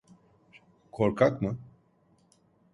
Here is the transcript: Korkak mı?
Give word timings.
Korkak 0.91 1.41
mı? 1.41 1.57